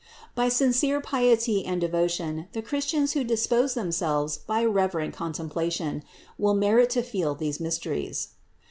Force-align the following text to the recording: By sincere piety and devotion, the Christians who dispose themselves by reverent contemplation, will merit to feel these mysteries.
By 0.33 0.49
sincere 0.49 0.99
piety 0.99 1.63
and 1.63 1.79
devotion, 1.79 2.47
the 2.53 2.63
Christians 2.63 3.11
who 3.13 3.23
dispose 3.23 3.75
themselves 3.75 4.35
by 4.39 4.65
reverent 4.65 5.13
contemplation, 5.13 6.01
will 6.39 6.55
merit 6.55 6.89
to 6.97 7.03
feel 7.03 7.35
these 7.35 7.59
mysteries. 7.59 8.29